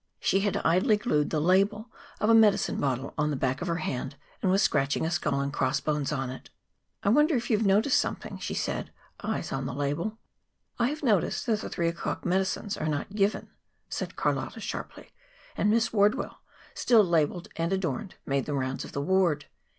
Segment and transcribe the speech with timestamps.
[0.19, 3.75] She had idly glued the label of a medicine bottle on the back of her
[3.85, 6.49] hand, and was scratching a skull and cross bones on it.
[7.03, 8.91] "I wonder if you have noticed something," she said,
[9.21, 10.17] eyes on the label.
[10.79, 13.51] "I have noticed that the three o'clock medicines are not given,"
[13.89, 15.11] said Carlotta sharply;
[15.55, 16.39] and Miss Wardwell,
[16.73, 19.45] still labeled and adorned, made the rounds of the ward.